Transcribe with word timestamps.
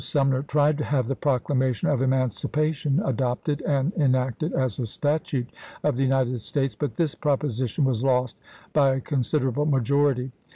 Sumner 0.03 0.41
tried 0.41 0.79
to 0.79 0.83
have 0.83 1.05
the 1.07 1.15
Proclamation 1.15 1.87
of 1.87 2.01
Emancipation 2.01 2.99
adopted 3.05 3.61
and 3.67 3.93
en 3.95 4.15
acted 4.15 4.51
as 4.51 4.79
a 4.79 4.87
statute 4.87 5.51
of 5.83 5.95
the 5.95 6.01
United 6.01 6.39
States, 6.41 6.73
but 6.73 6.95
this 6.95 7.13
proposition 7.13 7.83
was 7.85 8.03
lost 8.03 8.41
by 8.73 8.95
a 8.95 8.99
considerable 8.99 9.67
majority. 9.67 10.31